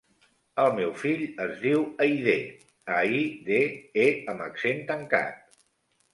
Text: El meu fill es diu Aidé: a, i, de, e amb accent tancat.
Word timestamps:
El 0.61 0.71
meu 0.77 0.93
fill 1.01 1.19
es 1.45 1.53
diu 1.65 1.83
Aidé: 2.05 2.35
a, 2.71 2.97
i, 3.19 3.23
de, 3.51 3.61
e 4.07 4.09
amb 4.35 4.45
accent 4.49 4.85
tancat. 4.91 5.63